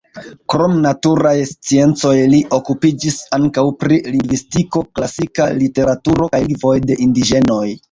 [0.51, 7.65] Krom naturaj sciencoj li okupiĝis ankaŭ pri lingvistiko, klasika literaturo, kaj lingvoj de indiĝenoj.